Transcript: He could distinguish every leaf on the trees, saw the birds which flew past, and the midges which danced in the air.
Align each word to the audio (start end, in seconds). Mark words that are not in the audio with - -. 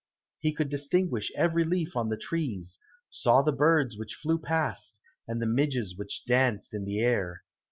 He 0.39 0.51
could 0.51 0.69
distinguish 0.69 1.31
every 1.35 1.63
leaf 1.63 1.95
on 1.95 2.09
the 2.09 2.17
trees, 2.17 2.79
saw 3.11 3.43
the 3.43 3.51
birds 3.51 3.95
which 3.95 4.15
flew 4.15 4.39
past, 4.39 4.99
and 5.27 5.39
the 5.39 5.45
midges 5.45 5.95
which 5.95 6.25
danced 6.25 6.73
in 6.73 6.85
the 6.85 7.01
air. 7.01 7.43